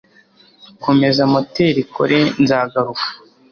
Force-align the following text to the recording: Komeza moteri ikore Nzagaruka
Komeza 0.83 1.21
moteri 1.33 1.77
ikore 1.85 2.17
Nzagaruka 2.41 3.05